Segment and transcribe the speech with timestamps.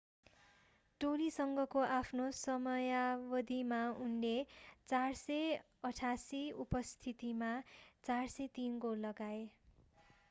[1.01, 7.53] टोलीसँगको आफ्नो समयावधिमा उनले 468 उपस्थितिमा
[8.11, 9.41] 403 गोल लगाए